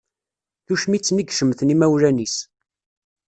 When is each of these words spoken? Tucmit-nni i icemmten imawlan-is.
Tucmit-nni 0.65 1.21
i 1.23 1.29
icemmten 1.31 1.73
imawlan-is. 1.73 2.37